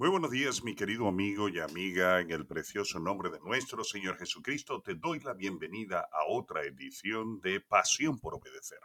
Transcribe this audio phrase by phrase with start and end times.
[0.00, 2.22] Muy buenos días, mi querido amigo y amiga.
[2.22, 7.38] En el precioso nombre de nuestro Señor Jesucristo, te doy la bienvenida a otra edición
[7.42, 8.78] de Pasión por Obedecer.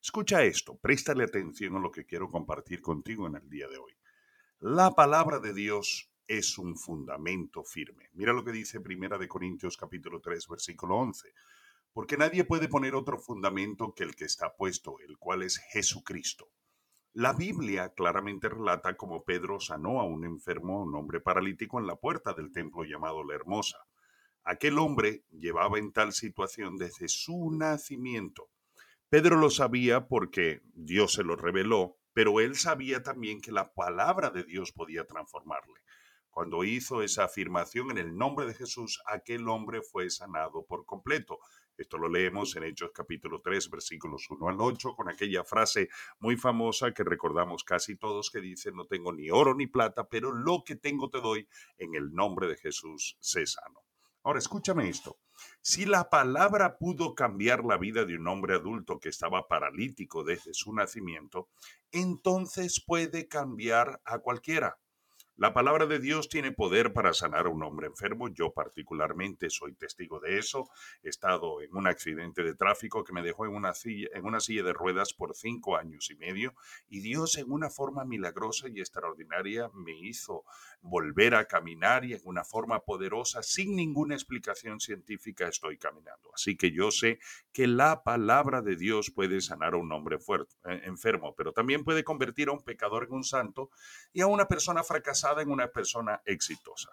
[0.00, 3.92] Escucha esto, préstale atención a lo que quiero compartir contigo en el día de hoy.
[4.60, 8.08] La palabra de Dios es un fundamento firme.
[8.12, 11.34] Mira lo que dice Primera de Corintios capítulo 3, versículo 11.
[11.92, 16.52] Porque nadie puede poner otro fundamento que el que está puesto, el cual es Jesucristo.
[17.14, 21.96] La Biblia claramente relata cómo Pedro sanó a un enfermo, un hombre paralítico, en la
[21.96, 23.76] puerta del templo llamado La Hermosa.
[24.44, 28.48] Aquel hombre llevaba en tal situación desde su nacimiento.
[29.10, 34.30] Pedro lo sabía porque Dios se lo reveló, pero él sabía también que la palabra
[34.30, 35.80] de Dios podía transformarle.
[36.30, 41.40] Cuando hizo esa afirmación en el nombre de Jesús, aquel hombre fue sanado por completo.
[41.76, 45.88] Esto lo leemos en Hechos capítulo 3, versículos 1 al 8, con aquella frase
[46.20, 50.32] muy famosa que recordamos casi todos que dice, no tengo ni oro ni plata, pero
[50.32, 51.48] lo que tengo te doy,
[51.78, 53.80] en el nombre de Jesús, sé sano.
[54.24, 55.18] Ahora, escúchame esto.
[55.62, 60.54] Si la palabra pudo cambiar la vida de un hombre adulto que estaba paralítico desde
[60.54, 61.48] su nacimiento,
[61.90, 64.78] entonces puede cambiar a cualquiera.
[65.36, 68.28] La palabra de Dios tiene poder para sanar a un hombre enfermo.
[68.28, 70.68] Yo particularmente soy testigo de eso.
[71.02, 74.40] He estado en un accidente de tráfico que me dejó en una silla, en una
[74.40, 76.54] silla de ruedas por cinco años y medio
[76.88, 80.44] y Dios en una forma milagrosa y extraordinaria me hizo
[80.82, 86.30] volver a caminar y en una forma poderosa, sin ninguna explicación científica, estoy caminando.
[86.34, 87.18] Así que yo sé
[87.52, 92.04] que la palabra de Dios puede sanar a un hombre eh, enfermo, pero también puede
[92.04, 93.70] convertir a un pecador en un santo
[94.12, 96.90] y a una persona fracasada en una persona exitosa.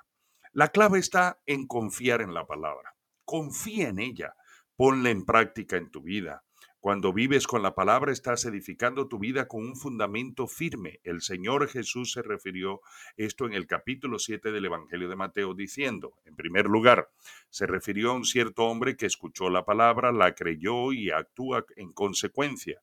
[0.53, 2.95] La clave está en confiar en la palabra.
[3.25, 4.35] Confía en ella.
[4.75, 6.43] Ponla en práctica en tu vida.
[6.79, 10.99] Cuando vives con la palabra estás edificando tu vida con un fundamento firme.
[11.03, 12.81] El Señor Jesús se refirió
[13.17, 17.09] esto en el capítulo 7 del Evangelio de Mateo diciendo, en primer lugar,
[17.49, 21.91] se refirió a un cierto hombre que escuchó la palabra, la creyó y actúa en
[21.91, 22.79] consecuencia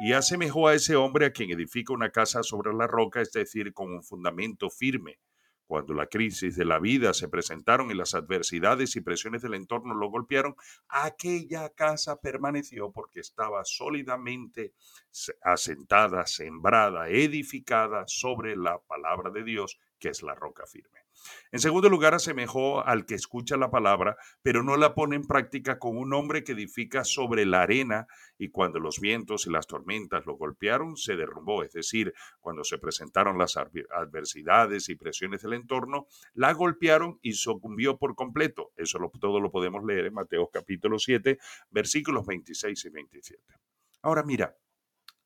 [0.00, 3.72] y asemejó a ese hombre a quien edifica una casa sobre la roca, es decir,
[3.72, 5.18] con un fundamento firme.
[5.66, 9.94] Cuando la crisis de la vida se presentaron y las adversidades y presiones del entorno
[9.94, 10.56] lo golpearon,
[10.88, 14.74] aquella casa permaneció porque estaba sólidamente
[15.42, 21.03] asentada, sembrada, edificada sobre la palabra de Dios, que es la roca firme.
[21.52, 25.78] En segundo lugar, asemejó al que escucha la palabra, pero no la pone en práctica
[25.78, 28.06] con un hombre que edifica sobre la arena
[28.38, 31.62] y cuando los vientos y las tormentas lo golpearon, se derrumbó.
[31.62, 37.98] Es decir, cuando se presentaron las adversidades y presiones del entorno, la golpearon y sucumbió
[37.98, 38.72] por completo.
[38.76, 41.38] Eso todo lo podemos leer en Mateo capítulo 7,
[41.70, 43.42] versículos 26 y 27.
[44.02, 44.56] Ahora mira,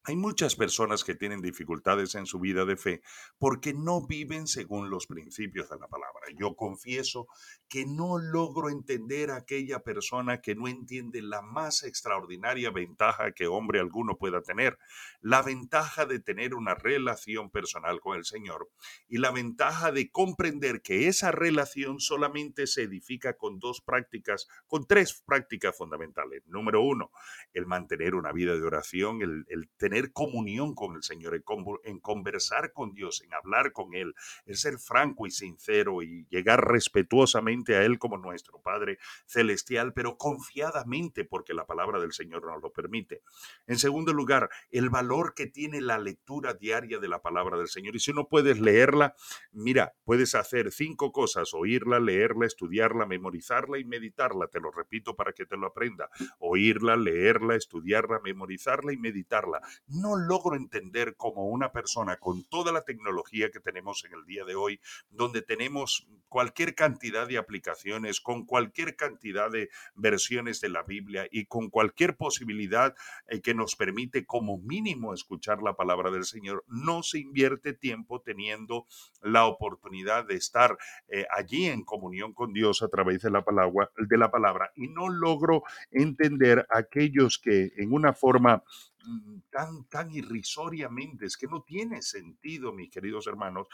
[0.08, 3.02] hay muchas personas que tienen dificultades en su vida de fe
[3.38, 6.22] porque no viven según los principios de la palabra.
[6.34, 7.28] Yo confieso
[7.69, 13.48] que no logro entender a aquella persona que no entiende la más extraordinaria ventaja que
[13.48, 14.78] hombre alguno pueda tener,
[15.20, 18.70] la ventaja de tener una relación personal con el Señor
[19.08, 24.86] y la ventaja de comprender que esa relación solamente se edifica con dos prácticas, con
[24.86, 26.47] tres prácticas fundamentales.
[26.47, 27.10] Número uno,
[27.52, 31.42] el mantener una vida de oración, el, el tener comunión con el Señor,
[31.84, 34.14] en, conversar con Dios, en hablar con Él,
[34.47, 40.16] en ser franco y sincero y llegar respetuosamente a Él como nuestro Padre Celestial, pero
[40.16, 43.22] confiadamente porque la palabra del Señor nos lo permite.
[43.66, 47.97] En segundo lugar, el valor que tiene la lectura diaria de la palabra del Señor.
[47.97, 49.15] Y si no puedes leerla,
[49.53, 54.48] mira, puedes hacer cinco cosas, oírla, leerla, estudiarla, memorizarla y meditarla.
[54.48, 56.10] Te lo repito para que te lo aprenda.
[56.38, 62.83] Oírla, leerla, estudiarla, memorizarla y meditarla no logro entender cómo una persona con toda la
[62.83, 64.81] tecnología que tenemos en el día de hoy,
[65.11, 71.47] donde tenemos cualquier cantidad de aplicaciones, con cualquier cantidad de versiones de la Biblia y
[71.47, 72.94] con cualquier posibilidad
[73.28, 78.21] eh, que nos permite como mínimo escuchar la palabra del Señor, no se invierte tiempo
[78.21, 78.87] teniendo
[79.22, 80.77] la oportunidad de estar
[81.09, 84.89] eh, allí en comunión con Dios a través de la palabra, de la palabra y
[84.89, 88.63] no logro entender aquellos que en una forma
[89.51, 93.66] tan, tan irrisoriamente, es que no tiene sentido, mis queridos hermanos,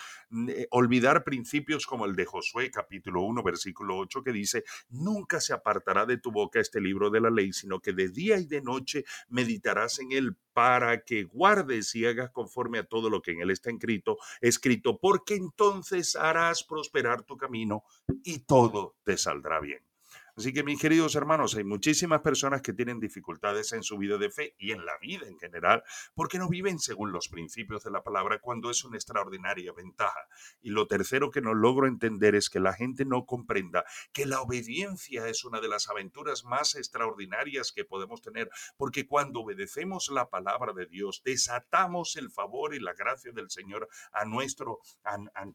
[0.49, 5.53] eh, olvidar principios como el de Josué capítulo 1, versículo 8, que dice, nunca se
[5.53, 8.63] apartará de tu boca este libro de la ley, sino que de día y de
[8.63, 13.41] noche meditarás en él para que guardes y hagas conforme a todo lo que en
[13.41, 17.83] él está escrito, escrito, porque entonces harás prosperar tu camino
[18.23, 19.94] y todo te saldrá bien.
[20.37, 24.31] Así que mis queridos hermanos, hay muchísimas personas que tienen dificultades en su vida de
[24.31, 28.03] fe y en la vida en general porque no viven según los principios de la
[28.03, 30.27] palabra cuando es una extraordinaria ventaja.
[30.61, 34.41] Y lo tercero que no logro entender es que la gente no comprenda que la
[34.41, 40.31] obediencia es una de las aventuras más extraordinarias que podemos tener porque cuando obedecemos la
[40.31, 44.81] palabra de Dios desatamos el favor y la gracia del Señor a nuestro,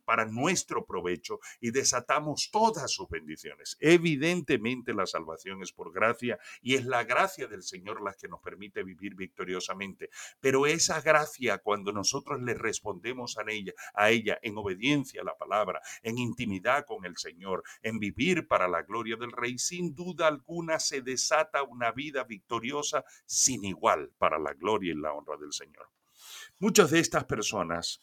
[0.06, 3.76] para nuestro provecho y desatamos todas sus bendiciones.
[3.82, 8.40] Evidentemente la salvación es por gracia y es la gracia del Señor la que nos
[8.40, 10.10] permite vivir victoriosamente.
[10.40, 15.38] Pero esa gracia, cuando nosotros le respondemos a ella, a ella en obediencia a la
[15.38, 20.28] palabra, en intimidad con el Señor, en vivir para la gloria del Rey, sin duda
[20.28, 25.54] alguna se desata una vida victoriosa sin igual para la gloria y la honra del
[25.54, 25.90] Señor.
[26.60, 28.02] Muchas de estas personas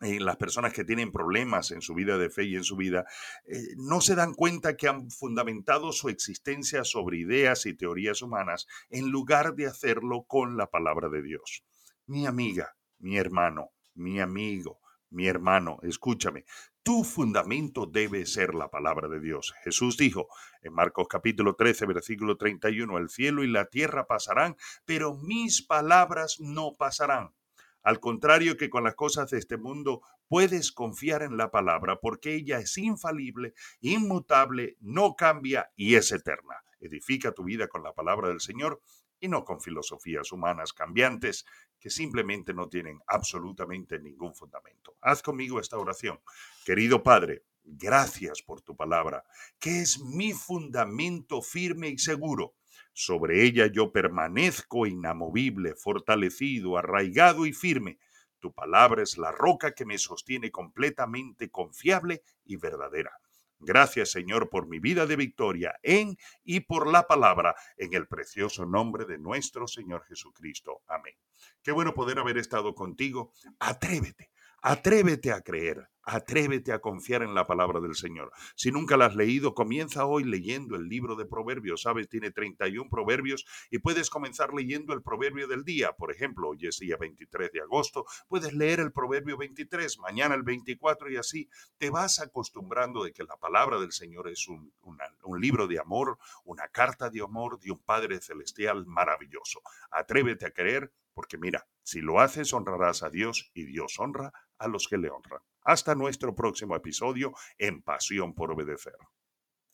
[0.00, 3.04] las personas que tienen problemas en su vida de fe y en su vida,
[3.44, 8.66] eh, no se dan cuenta que han fundamentado su existencia sobre ideas y teorías humanas
[8.88, 11.64] en lugar de hacerlo con la palabra de Dios.
[12.06, 14.80] Mi amiga, mi hermano, mi amigo,
[15.10, 16.44] mi hermano, escúchame,
[16.82, 19.52] tu fundamento debe ser la palabra de Dios.
[19.64, 20.28] Jesús dijo
[20.62, 26.38] en Marcos capítulo 13, versículo 31, el cielo y la tierra pasarán, pero mis palabras
[26.40, 27.34] no pasarán.
[27.82, 32.34] Al contrario que con las cosas de este mundo, puedes confiar en la palabra porque
[32.34, 36.56] ella es infalible, inmutable, no cambia y es eterna.
[36.80, 38.80] Edifica tu vida con la palabra del Señor
[39.18, 41.44] y no con filosofías humanas cambiantes
[41.78, 44.96] que simplemente no tienen absolutamente ningún fundamento.
[45.00, 46.20] Haz conmigo esta oración.
[46.64, 49.24] Querido Padre, gracias por tu palabra,
[49.58, 52.54] que es mi fundamento firme y seguro
[53.00, 57.98] sobre ella yo permanezco inamovible, fortalecido, arraigado y firme.
[58.38, 63.12] Tu palabra es la roca que me sostiene completamente confiable y verdadera.
[63.58, 68.66] Gracias Señor por mi vida de victoria en y por la palabra en el precioso
[68.66, 70.82] nombre de nuestro Señor Jesucristo.
[70.86, 71.14] Amén.
[71.62, 73.32] Qué bueno poder haber estado contigo.
[73.58, 74.30] Atrévete
[74.62, 78.32] Atrévete a creer, atrévete a confiar en la palabra del Señor.
[78.56, 81.82] Si nunca la has leído, comienza hoy leyendo el libro de Proverbios.
[81.82, 85.92] Sabes, tiene 31 proverbios y puedes comenzar leyendo el proverbio del día.
[85.92, 90.42] Por ejemplo, hoy es día 23 de agosto, puedes leer el proverbio 23, mañana el
[90.42, 91.48] 24 y así
[91.78, 96.18] te vas acostumbrando de que la palabra del Señor es un, un libro de amor,
[96.44, 99.60] una carta de amor de un Padre Celestial maravilloso.
[99.90, 104.68] Atrévete a creer porque mira, si lo haces honrarás a Dios y Dios honra a
[104.68, 105.40] los que le honran.
[105.62, 108.94] Hasta nuestro próximo episodio en Pasión por Obedecer.